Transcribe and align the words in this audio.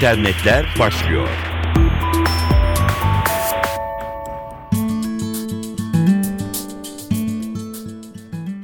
internetler 0.00 0.66
başlıyor. 0.78 1.28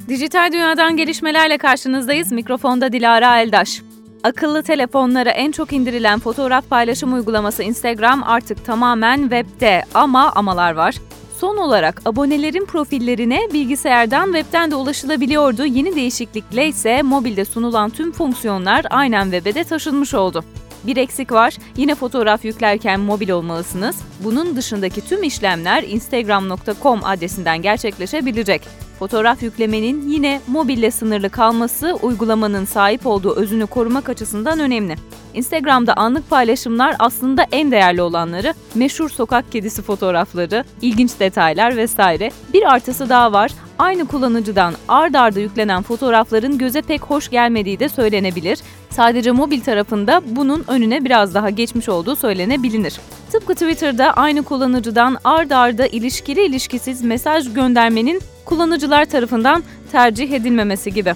Dijital 0.07 0.51
dünyadan 0.51 0.97
gelişmelerle 0.97 1.57
karşınızdayız. 1.57 2.31
Mikrofonda 2.31 2.91
Dilara 2.91 3.41
Eldaş. 3.41 3.81
Akıllı 4.23 4.63
telefonlara 4.63 5.29
en 5.29 5.51
çok 5.51 5.73
indirilen 5.73 6.19
fotoğraf 6.19 6.69
paylaşım 6.69 7.13
uygulaması 7.13 7.63
Instagram 7.63 8.23
artık 8.23 8.65
tamamen 8.65 9.21
webde 9.21 9.83
ama 9.93 10.31
amalar 10.31 10.71
var. 10.71 10.95
Son 11.39 11.57
olarak 11.57 12.01
abonelerin 12.05 12.65
profillerine 12.65 13.39
bilgisayardan 13.53 14.25
webten 14.25 14.71
de 14.71 14.75
ulaşılabiliyordu. 14.75 15.65
Yeni 15.65 15.95
değişiklikle 15.95 16.67
ise 16.67 17.01
mobilde 17.01 17.45
sunulan 17.45 17.89
tüm 17.89 18.11
fonksiyonlar 18.11 18.85
aynen 18.89 19.23
web'e 19.23 19.55
de 19.55 19.63
taşınmış 19.63 20.13
oldu. 20.13 20.43
Bir 20.83 20.97
eksik 20.97 21.31
var. 21.31 21.57
Yine 21.77 21.95
fotoğraf 21.95 22.45
yüklerken 22.45 22.99
mobil 22.99 23.29
olmalısınız. 23.29 23.95
Bunun 24.23 24.55
dışındaki 24.55 25.01
tüm 25.01 25.23
işlemler 25.23 25.83
instagram.com 25.83 26.99
adresinden 27.03 27.61
gerçekleşebilecek. 27.61 28.61
Fotoğraf 28.99 29.43
yüklemenin 29.43 30.09
yine 30.09 30.41
mobille 30.47 30.91
sınırlı 30.91 31.29
kalması 31.29 31.97
uygulamanın 32.01 32.65
sahip 32.65 33.05
olduğu 33.05 33.35
özünü 33.35 33.67
korumak 33.67 34.09
açısından 34.09 34.59
önemli. 34.59 34.95
Instagram'da 35.33 35.93
anlık 35.93 36.29
paylaşımlar 36.29 36.95
aslında 36.99 37.45
en 37.51 37.71
değerli 37.71 38.01
olanları, 38.01 38.53
meşhur 38.75 39.09
sokak 39.09 39.51
kedisi 39.51 39.81
fotoğrafları, 39.81 40.63
ilginç 40.81 41.11
detaylar 41.19 41.77
vesaire. 41.77 42.31
Bir 42.53 42.73
artısı 42.73 43.09
daha 43.09 43.33
var. 43.33 43.51
Aynı 43.79 44.07
kullanıcıdan 44.07 44.73
ard 44.87 45.13
arda 45.13 45.39
yüklenen 45.39 45.83
fotoğrafların 45.83 46.57
göze 46.57 46.81
pek 46.81 47.01
hoş 47.01 47.29
gelmediği 47.29 47.79
de 47.79 47.89
söylenebilir. 47.89 48.59
Sadece 48.89 49.31
mobil 49.31 49.61
tarafında 49.61 50.21
bunun 50.25 50.63
önüne 50.67 51.05
biraz 51.05 51.33
daha 51.33 51.49
geçmiş 51.49 51.89
olduğu 51.89 52.15
söylenebilir. 52.15 52.99
Tıpkı 53.31 53.53
Twitter'da 53.53 54.13
aynı 54.13 54.43
kullanıcıdan 54.43 55.17
ard 55.23 55.51
arda 55.51 55.87
ilişkili 55.87 56.45
ilişkisiz 56.45 57.01
mesaj 57.01 57.53
göndermenin 57.53 58.21
kullanıcılar 58.45 59.05
tarafından 59.05 59.63
tercih 59.91 60.31
edilmemesi 60.31 60.93
gibi. 60.93 61.13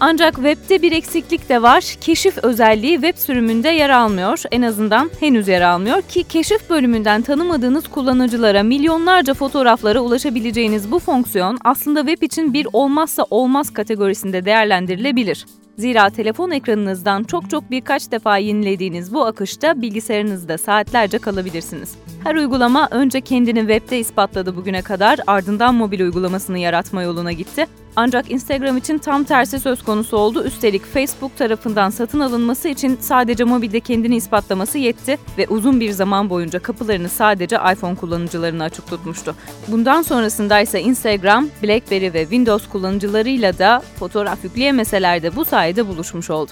Ancak 0.00 0.34
webde 0.34 0.82
bir 0.82 0.92
eksiklik 0.92 1.48
de 1.48 1.62
var. 1.62 1.96
Keşif 2.00 2.38
özelliği 2.38 2.94
web 2.94 3.16
sürümünde 3.16 3.68
yer 3.68 3.90
almıyor. 3.90 4.42
En 4.50 4.62
azından 4.62 5.10
henüz 5.20 5.48
yer 5.48 5.60
almıyor 5.60 6.02
ki 6.02 6.24
keşif 6.24 6.70
bölümünden 6.70 7.22
tanımadığınız 7.22 7.88
kullanıcılara 7.88 8.62
milyonlarca 8.62 9.34
fotoğraflara 9.34 10.00
ulaşabileceğiniz 10.00 10.90
bu 10.90 10.98
fonksiyon 10.98 11.58
aslında 11.64 12.06
web 12.06 12.22
için 12.22 12.52
bir 12.52 12.66
olmazsa 12.72 13.26
olmaz 13.30 13.72
kategorisinde 13.72 14.44
değerlendirilebilir. 14.44 15.46
Zira 15.76 16.10
telefon 16.10 16.50
ekranınızdan 16.50 17.24
çok 17.24 17.50
çok 17.50 17.70
birkaç 17.70 18.10
defa 18.10 18.38
yenilediğiniz 18.38 19.14
bu 19.14 19.26
akışta 19.26 19.82
bilgisayarınızda 19.82 20.58
saatlerce 20.58 21.18
kalabilirsiniz. 21.18 21.94
Her 22.24 22.34
uygulama 22.34 22.88
önce 22.90 23.20
kendini 23.20 23.58
webde 23.58 23.98
ispatladı 23.98 24.56
bugüne 24.56 24.82
kadar 24.82 25.18
ardından 25.26 25.74
mobil 25.74 26.00
uygulamasını 26.00 26.58
yaratma 26.58 27.02
yoluna 27.02 27.32
gitti. 27.32 27.66
Ancak 27.96 28.30
Instagram 28.30 28.76
için 28.76 28.98
tam 28.98 29.24
tersi 29.24 29.60
söz 29.60 29.82
konusu 29.82 30.16
oldu. 30.16 30.44
Üstelik 30.44 30.84
Facebook 30.84 31.36
tarafından 31.36 31.90
satın 31.90 32.20
alınması 32.20 32.68
için 32.68 32.98
sadece 33.00 33.44
mobilde 33.44 33.80
kendini 33.80 34.16
ispatlaması 34.16 34.78
yetti 34.78 35.18
ve 35.38 35.46
uzun 35.48 35.80
bir 35.80 35.90
zaman 35.90 36.30
boyunca 36.30 36.58
kapılarını 36.58 37.08
sadece 37.08 37.56
iPhone 37.72 37.94
kullanıcılarına 37.94 38.64
açık 38.64 38.86
tutmuştu. 38.86 39.34
Bundan 39.68 40.02
sonrasında 40.02 40.60
ise 40.60 40.82
Instagram, 40.82 41.48
BlackBerry 41.62 42.12
ve 42.12 42.22
Windows 42.22 42.68
kullanıcılarıyla 42.68 43.58
da 43.58 43.82
fotoğraf 43.98 44.44
yükleyemeseler 44.44 45.22
de 45.22 45.36
bu 45.36 45.44
sayede 45.44 45.88
buluşmuş 45.88 46.30
oldu. 46.30 46.50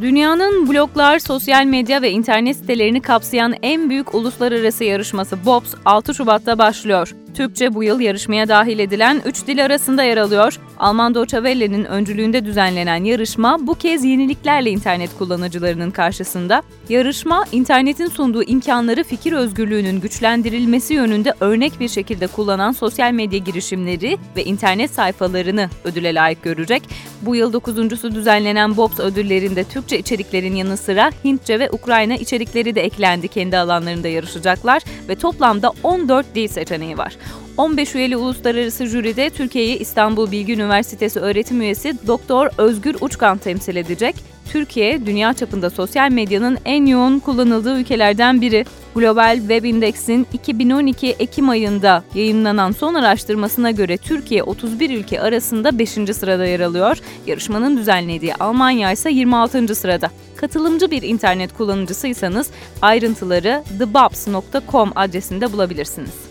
Dünyanın 0.00 0.68
bloglar, 0.68 1.18
sosyal 1.18 1.64
medya 1.64 2.02
ve 2.02 2.10
internet 2.10 2.56
sitelerini 2.56 3.00
kapsayan 3.00 3.54
en 3.62 3.90
büyük 3.90 4.14
uluslararası 4.14 4.84
yarışması 4.84 5.46
BOPS 5.46 5.74
6 5.84 6.14
Şubat'ta 6.14 6.58
başlıyor. 6.58 7.14
Türkçe 7.34 7.74
bu 7.74 7.84
yıl 7.84 8.00
yarışmaya 8.00 8.48
dahil 8.48 8.78
edilen 8.78 9.22
3 9.24 9.46
dil 9.46 9.64
arasında 9.64 10.02
yer 10.02 10.16
alıyor. 10.16 10.58
Alman 10.80 11.14
Deutsche 11.14 11.36
Welle'nin 11.36 11.84
öncülüğünde 11.84 12.44
düzenlenen 12.44 13.04
yarışma 13.04 13.66
bu 13.66 13.74
kez 13.74 14.04
yeniliklerle 14.04 14.70
internet 14.70 15.18
kullanıcılarının 15.18 15.90
karşısında. 15.90 16.62
Yarışma, 16.88 17.44
internetin 17.52 18.06
sunduğu 18.06 18.42
imkanları 18.42 19.04
fikir 19.04 19.32
özgürlüğünün 19.32 20.00
güçlendirilmesi 20.00 20.94
yönünde 20.94 21.34
örnek 21.40 21.80
bir 21.80 21.88
şekilde 21.88 22.26
kullanan 22.26 22.72
sosyal 22.72 23.12
medya 23.12 23.38
girişimleri 23.38 24.18
ve 24.36 24.44
internet 24.44 24.90
sayfalarını 24.90 25.70
ödüle 25.84 26.14
layık 26.14 26.42
görecek. 26.42 26.82
Bu 27.22 27.36
yıl 27.36 27.52
dokuzuncusu 27.52 28.14
düzenlenen 28.14 28.76
BOPS 28.76 29.00
ödüllerinde 29.00 29.64
Türkçe 29.64 29.98
içeriklerin 29.98 30.54
yanı 30.54 30.76
sıra 30.76 31.10
Hintçe 31.24 31.58
ve 31.58 31.70
Ukrayna 31.70 32.14
içerikleri 32.14 32.74
de 32.74 32.80
eklendi 32.80 33.28
kendi 33.28 33.58
alanlarında 33.58 34.08
yarışacaklar 34.08 34.82
ve 35.08 35.14
toplamda 35.14 35.72
14 35.82 36.34
dil 36.34 36.48
seçeneği 36.48 36.98
var. 36.98 37.16
15 37.56 37.94
üyeli 37.94 38.16
uluslararası 38.16 38.86
jüride 38.86 39.30
Türkiye'yi 39.30 39.78
İstanbul 39.78 40.30
Bilgi 40.30 40.52
Üniversitesi 40.52 41.20
öğretim 41.20 41.60
üyesi 41.60 41.94
Doktor 42.06 42.48
Özgür 42.58 42.96
Uçkan 43.00 43.38
temsil 43.38 43.76
edecek. 43.76 44.14
Türkiye, 44.52 45.06
dünya 45.06 45.32
çapında 45.32 45.70
sosyal 45.70 46.10
medyanın 46.10 46.58
en 46.64 46.86
yoğun 46.86 47.18
kullanıldığı 47.18 47.80
ülkelerden 47.80 48.40
biri. 48.40 48.64
Global 48.94 49.36
Web 49.38 49.64
Index'in 49.64 50.26
2012 50.32 51.10
Ekim 51.18 51.48
ayında 51.48 52.04
yayınlanan 52.14 52.72
son 52.72 52.94
araştırmasına 52.94 53.70
göre 53.70 53.96
Türkiye 53.96 54.42
31 54.42 54.90
ülke 54.90 55.20
arasında 55.20 55.78
5. 55.78 55.88
sırada 55.90 56.46
yer 56.46 56.60
alıyor. 56.60 56.98
Yarışmanın 57.26 57.76
düzenlediği 57.76 58.34
Almanya 58.34 58.92
ise 58.92 59.10
26. 59.10 59.74
sırada. 59.74 60.10
Katılımcı 60.36 60.90
bir 60.90 61.02
internet 61.02 61.52
kullanıcısıysanız 61.56 62.50
ayrıntıları 62.82 63.64
thebobs.com 63.78 64.92
adresinde 64.96 65.52
bulabilirsiniz. 65.52 66.29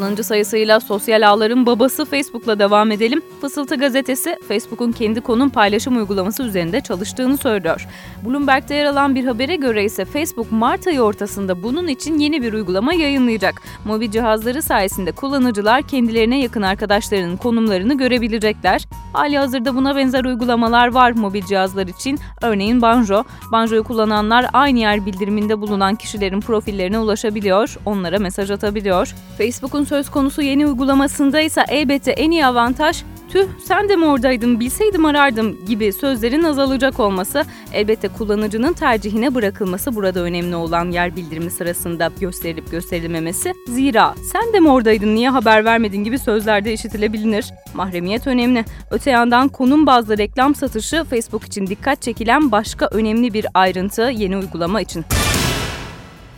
Kullanıcı 0.00 0.24
sayısıyla 0.24 0.80
sosyal 0.80 1.28
ağların 1.28 1.66
babası 1.66 2.04
Facebook'la 2.04 2.58
devam 2.58 2.90
edelim. 2.90 3.22
Fısıltı 3.40 3.76
gazetesi 3.76 4.36
Facebook'un 4.48 4.92
kendi 4.92 5.20
konum 5.20 5.50
paylaşım 5.50 5.96
uygulaması 5.96 6.42
üzerinde 6.42 6.80
çalıştığını 6.80 7.36
söylüyor. 7.36 7.86
Bloomberg'de 8.26 8.74
yer 8.74 8.84
alan 8.84 9.14
bir 9.14 9.24
habere 9.24 9.56
göre 9.56 9.84
ise 9.84 10.04
Facebook 10.04 10.52
Mart 10.52 10.86
ayı 10.86 11.00
ortasında 11.00 11.62
bunun 11.62 11.88
için 11.88 12.18
yeni 12.18 12.42
bir 12.42 12.52
uygulama 12.52 12.92
yayınlayacak. 12.94 13.62
Mobil 13.84 14.10
cihazları 14.10 14.62
sayesinde 14.62 15.12
kullanıcılar 15.12 15.82
kendilerine 15.82 16.40
yakın 16.40 16.62
arkadaşlarının 16.62 17.36
konumlarını 17.36 17.98
görebilecekler. 17.98 18.86
Hali 19.12 19.38
hazırda 19.38 19.74
buna 19.74 19.96
benzer 19.96 20.24
uygulamalar 20.24 20.92
var 20.92 21.10
mobil 21.10 21.42
cihazlar 21.42 21.86
için. 21.86 22.18
Örneğin 22.42 22.82
Banjo. 22.82 23.24
Banjo'yu 23.52 23.84
kullananlar 23.84 24.46
aynı 24.52 24.78
yer 24.78 25.06
bildiriminde 25.06 25.60
bulunan 25.60 25.94
kişilerin 25.94 26.40
profillerine 26.40 26.98
ulaşabiliyor, 26.98 27.76
onlara 27.86 28.18
mesaj 28.18 28.50
atabiliyor. 28.50 29.14
Facebook'un 29.38 29.84
söz 29.84 30.10
konusu 30.10 30.42
yeni 30.42 30.66
uygulamasında 30.66 31.40
ise 31.40 31.64
elbette 31.68 32.10
en 32.10 32.30
iyi 32.30 32.46
avantaj 32.46 33.02
tüh 33.32 33.46
sen 33.64 33.88
de 33.88 33.96
mi 33.96 34.04
oradaydın 34.04 34.60
bilseydim 34.60 35.04
arardım 35.04 35.64
gibi 35.66 35.92
sözlerin 35.92 36.42
azalacak 36.42 37.00
olması 37.00 37.44
elbette 37.72 38.08
kullanıcının 38.08 38.72
tercihine 38.72 39.34
bırakılması 39.34 39.96
burada 39.96 40.20
önemli 40.20 40.56
olan 40.56 40.90
yer 40.90 41.16
bildirimi 41.16 41.50
sırasında 41.50 42.10
gösterilip 42.20 42.70
gösterilmemesi. 42.70 43.52
Zira 43.66 44.14
sen 44.32 44.52
de 44.52 44.60
mi 44.60 44.70
oradaydın 44.70 45.14
niye 45.14 45.30
haber 45.30 45.64
vermedin 45.64 46.04
gibi 46.04 46.18
sözlerde 46.18 46.72
işitilebilir. 46.72 47.46
Mahremiyet 47.74 48.26
önemli. 48.26 48.64
Öte 48.90 49.10
yandan 49.10 49.48
konum 49.48 49.86
bazlı 49.86 50.18
reklam 50.18 50.54
satışı 50.54 51.04
Facebook 51.04 51.44
için 51.44 51.66
dikkat 51.66 52.02
çekilen 52.02 52.52
başka 52.52 52.86
önemli 52.86 53.34
bir 53.34 53.46
ayrıntı 53.54 54.02
yeni 54.02 54.36
uygulama 54.36 54.80
için. 54.80 55.04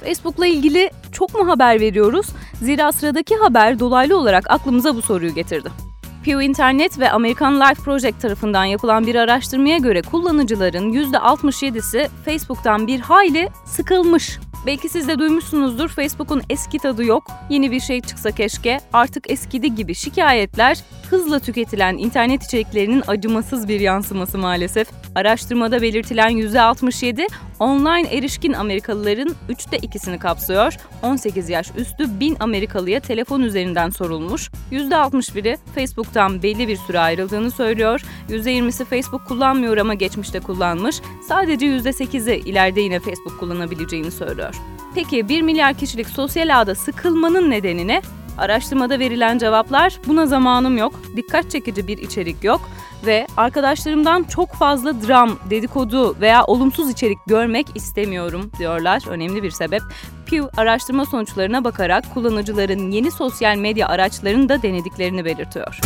Facebook'la 0.05 0.47
ilgili 0.47 0.91
çok 1.13 1.35
mu 1.35 1.49
haber 1.49 1.81
veriyoruz? 1.81 2.27
Zira 2.63 2.93
sıradaki 2.93 3.37
haber 3.37 3.79
dolaylı 3.79 4.19
olarak 4.19 4.51
aklımıza 4.51 4.97
bu 4.97 5.03
soruyu 5.03 5.35
getirdi. 5.35 5.92
Pew 6.25 6.45
Internet 6.45 6.99
ve 6.99 7.11
American 7.11 7.61
Life 7.61 7.83
Project 7.83 8.21
tarafından 8.21 8.65
yapılan 8.65 9.07
bir 9.07 9.15
araştırmaya 9.15 9.79
göre 9.79 10.03
kullanıcıların 10.03 10.93
%67'si 10.93 12.09
Facebook'tan 12.25 12.87
bir 12.87 13.01
hayli 13.01 13.49
sıkılmış. 13.65 14.39
Belki 14.67 14.89
siz 14.89 15.09
de 15.09 15.19
duymuşsunuzdur 15.19 15.89
Facebook'un 15.89 16.43
eski 16.51 16.79
tadı 16.79 17.05
yok, 17.05 17.25
yeni 17.51 17.71
bir 17.71 17.81
şey 17.81 18.01
çıksa 18.01 18.31
keşke, 18.31 18.81
artık 18.93 19.31
eskidi 19.31 19.75
gibi 19.75 19.95
şikayetler 19.95 20.79
hızla 21.11 21.39
tüketilen 21.39 21.99
internet 21.99 22.43
içeriklerinin 22.43 23.03
acımasız 23.07 23.69
bir 23.69 23.81
yansıması 23.81 24.39
maalesef. 24.39 24.89
Araştırmada 25.15 25.83
belirtilen 25.83 26.31
%67 26.31 27.27
online 27.63 28.09
erişkin 28.17 28.53
Amerikalıların 28.53 29.35
3'te 29.49 29.77
2'sini 29.77 30.19
kapsıyor. 30.19 30.77
18 31.03 31.49
yaş 31.49 31.71
üstü 31.77 32.21
1000 32.21 32.37
Amerikalıya 32.41 33.01
telefon 33.01 33.41
üzerinden 33.41 33.91
sorulmuş. 33.91 34.51
%61'i 34.73 35.57
Facebook'tan 35.75 36.43
belli 36.43 36.69
bir 36.69 36.77
süre 36.77 37.01
ayrıldığını 37.01 37.51
söylüyor. 37.51 38.03
%20'si 38.29 38.85
Facebook 38.85 39.27
kullanmıyor 39.27 39.77
ama 39.77 39.95
geçmişte 39.95 40.41
kullanmış. 40.41 40.97
Sadece 41.29 41.67
%8'i 41.67 42.49
ileride 42.49 42.81
yine 42.81 43.01
Facebook 43.01 43.41
kullanabileceğini 43.41 44.11
söylüyor. 44.11 44.55
Peki 44.95 45.29
1 45.29 45.43
milyar 45.43 45.75
kişilik 45.75 46.09
sosyal 46.09 46.61
ağda 46.61 46.75
sıkılmanın 46.75 47.51
nedeni 47.51 47.89
ne? 47.89 48.03
Araştırmada 48.39 48.99
verilen 48.99 49.39
cevaplar 49.39 50.01
buna 50.07 50.27
zamanım 50.27 50.77
yok, 50.77 50.93
dikkat 51.17 51.51
çekici 51.51 51.87
bir 51.87 51.99
içerik 51.99 52.45
yok 52.45 52.61
ve 53.07 53.27
arkadaşlarımdan 53.37 54.23
çok 54.23 54.53
fazla 54.53 55.03
dram, 55.09 55.39
dedikodu 55.51 56.17
veya 56.21 56.45
olumsuz 56.45 56.91
içerik 56.91 57.19
görmek 57.27 57.67
istemiyorum 57.75 58.51
diyorlar. 58.59 59.03
Önemli 59.09 59.43
bir 59.43 59.51
sebep. 59.51 59.83
Pew 60.27 60.61
araştırma 60.61 61.07
sonuçlarına 61.07 61.65
bakarak 61.65 62.15
kullanıcıların 62.15 62.91
yeni 62.91 63.11
sosyal 63.11 63.57
medya 63.57 63.89
araçlarını 63.89 64.49
da 64.49 64.63
denediklerini 64.63 65.25
belirtiyor. 65.25 65.79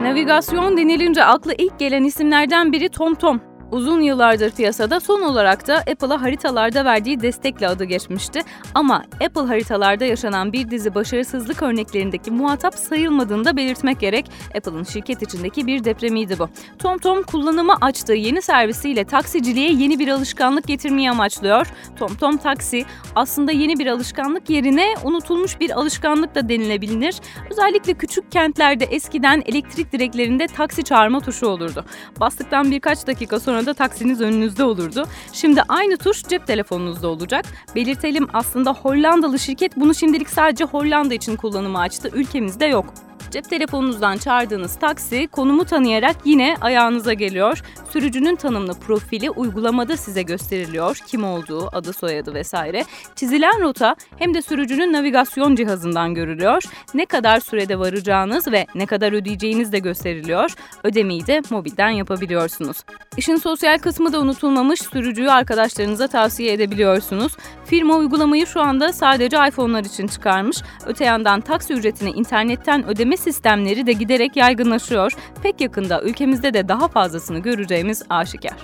Navigasyon 0.00 0.76
denilince 0.76 1.24
akla 1.24 1.52
ilk 1.58 1.78
gelen 1.78 2.04
isimlerden 2.04 2.72
biri 2.72 2.88
TomTom. 2.88 3.51
Uzun 3.72 4.00
yıllardır 4.00 4.50
piyasada 4.50 5.00
son 5.00 5.22
olarak 5.22 5.68
da 5.68 5.76
Apple'a 5.76 6.22
haritalarda 6.22 6.84
verdiği 6.84 7.20
destekle 7.20 7.68
adı 7.68 7.84
geçmişti. 7.84 8.40
Ama 8.74 9.04
Apple 9.24 9.40
haritalarda 9.40 10.04
yaşanan 10.04 10.52
bir 10.52 10.70
dizi 10.70 10.94
başarısızlık 10.94 11.62
örneklerindeki 11.62 12.30
muhatap 12.30 12.74
sayılmadığını 12.74 13.44
da 13.44 13.56
belirtmek 13.56 14.00
gerek. 14.00 14.30
Apple'ın 14.56 14.84
şirket 14.84 15.22
içindeki 15.22 15.66
bir 15.66 15.84
depremiydi 15.84 16.38
bu. 16.38 16.48
TomTom 16.78 17.22
kullanıma 17.22 17.78
açtığı 17.80 18.12
yeni 18.12 18.42
servisiyle 18.42 19.04
taksiciliğe 19.04 19.72
yeni 19.72 19.98
bir 19.98 20.08
alışkanlık 20.08 20.66
getirmeyi 20.66 21.10
amaçlıyor. 21.10 21.66
TomTom 21.98 22.36
Taksi 22.36 22.84
aslında 23.14 23.52
yeni 23.52 23.78
bir 23.78 23.86
alışkanlık 23.86 24.50
yerine 24.50 24.94
unutulmuş 25.04 25.60
bir 25.60 25.70
alışkanlık 25.70 26.34
da 26.34 26.48
denilebilir. 26.48 27.14
Özellikle 27.50 27.94
küçük 27.94 28.32
kentlerde 28.32 28.84
eskiden 28.84 29.42
elektrik 29.46 29.92
direklerinde 29.92 30.46
taksi 30.46 30.84
çağırma 30.84 31.20
tuşu 31.20 31.46
olurdu. 31.46 31.84
Bastıktan 32.20 32.70
birkaç 32.70 33.06
dakika 33.06 33.40
sonra 33.40 33.61
sonra 33.62 33.66
da 33.66 33.74
taksiniz 33.74 34.20
önünüzde 34.20 34.64
olurdu. 34.64 35.06
Şimdi 35.32 35.62
aynı 35.68 35.96
tuş 35.96 36.22
cep 36.24 36.46
telefonunuzda 36.46 37.08
olacak. 37.08 37.44
Belirtelim 37.74 38.28
aslında 38.32 38.72
Hollandalı 38.72 39.38
şirket 39.38 39.76
bunu 39.76 39.94
şimdilik 39.94 40.28
sadece 40.30 40.64
Hollanda 40.64 41.14
için 41.14 41.36
kullanıma 41.36 41.80
açtı. 41.80 42.10
Ülkemizde 42.14 42.66
yok. 42.66 42.94
Cep 43.32 43.50
telefonunuzdan 43.50 44.18
çağırdığınız 44.18 44.76
taksi 44.76 45.26
konumu 45.26 45.64
tanıyarak 45.64 46.16
yine 46.24 46.56
ayağınıza 46.60 47.12
geliyor. 47.12 47.62
Sürücünün 47.90 48.36
tanımlı 48.36 48.74
profili 48.74 49.30
uygulamada 49.30 49.96
size 49.96 50.22
gösteriliyor. 50.22 50.98
Kim 51.06 51.24
olduğu, 51.24 51.68
adı 51.76 51.92
soyadı 51.92 52.34
vesaire. 52.34 52.84
Çizilen 53.16 53.60
rota 53.60 53.96
hem 54.16 54.34
de 54.34 54.42
sürücünün 54.42 54.92
navigasyon 54.92 55.56
cihazından 55.56 56.14
görülüyor. 56.14 56.62
Ne 56.94 57.06
kadar 57.06 57.40
sürede 57.40 57.78
varacağınız 57.78 58.52
ve 58.52 58.66
ne 58.74 58.86
kadar 58.86 59.12
ödeyeceğiniz 59.12 59.72
de 59.72 59.78
gösteriliyor. 59.78 60.54
Ödemeyi 60.84 61.26
de 61.26 61.42
mobilden 61.50 61.90
yapabiliyorsunuz. 61.90 62.76
İşin 63.16 63.36
sosyal 63.36 63.78
kısmı 63.78 64.12
da 64.12 64.20
unutulmamış. 64.20 64.80
Sürücüyü 64.80 65.30
arkadaşlarınıza 65.30 66.08
tavsiye 66.08 66.52
edebiliyorsunuz. 66.52 67.32
Firma 67.64 67.96
uygulamayı 67.96 68.46
şu 68.46 68.60
anda 68.60 68.92
sadece 68.92 69.36
iPhone'lar 69.48 69.84
için 69.84 70.06
çıkarmış. 70.06 70.56
Öte 70.86 71.04
yandan 71.04 71.40
taksi 71.40 71.74
ücretini 71.74 72.10
internetten 72.10 72.86
ödeme 72.86 73.16
sistemleri 73.22 73.86
de 73.86 73.92
giderek 73.92 74.36
yaygınlaşıyor. 74.36 75.12
Pek 75.42 75.60
yakında 75.60 76.02
ülkemizde 76.02 76.54
de 76.54 76.68
daha 76.68 76.88
fazlasını 76.88 77.38
göreceğimiz 77.38 78.02
aşikar. 78.10 78.56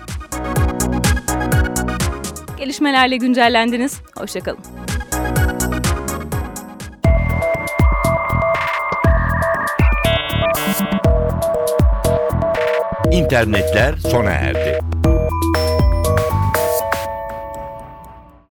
Gelişmelerle 2.59 3.17
güncellendiniz. 3.17 4.01
Hoşçakalın. 4.17 4.59
İnternetler 13.13 13.97
sona 13.97 14.31
erdi. 14.31 14.88